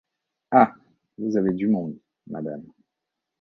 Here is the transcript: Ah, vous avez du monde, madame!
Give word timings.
Ah, 0.49 0.73
vous 1.19 1.37
avez 1.37 1.53
du 1.53 1.67
monde, 1.67 1.95
madame! 2.25 2.65